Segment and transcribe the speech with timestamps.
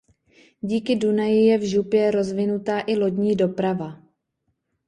[0.61, 4.01] Díky Dunaji je v župě rozvinutá i lodní doprava.